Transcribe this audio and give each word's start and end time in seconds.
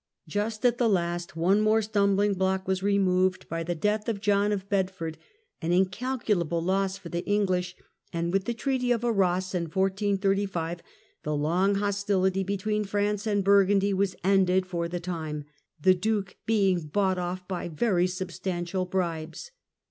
Just 0.27 0.65
at 0.65 0.79
the 0.79 0.89
last 0.89 1.35
one 1.35 1.61
more 1.61 1.83
stumbling 1.83 2.33
block 2.33 2.67
was 2.67 2.81
removed 2.81 3.47
by 3.47 3.61
the 3.61 3.75
death 3.75 4.09
of 4.09 4.19
John 4.19 4.51
of 4.51 4.67
Bedford, 4.67 5.15
an 5.61 5.69
Treaty 5.69 5.75
of 5.77 5.81
incalculable 5.85 6.59
loss 6.59 6.97
for 6.97 7.09
the 7.09 7.23
English, 7.27 7.75
and 8.11 8.33
with 8.33 8.45
the 8.45 8.55
Treaty 8.55 8.91
Arras, 8.91 9.53
1435 9.53 10.77
^^ 10.77 10.79
^rrag 10.79 10.83
the 11.21 11.29
loug 11.35 11.77
hostility 11.77 12.43
between 12.43 12.83
France 12.83 13.27
and 13.27 13.43
Bur 13.43 13.67
gundy 13.67 13.93
was 13.93 14.15
ended 14.23 14.65
for 14.65 14.87
the 14.87 14.99
time, 14.99 15.45
the 15.79 15.93
Duke 15.93 16.35
being 16.47 16.79
bought 16.87 17.19
off 17.19 17.47
by 17.47 17.67
very 17.67 18.07
substantial 18.07 18.85
bribes. 18.85 19.51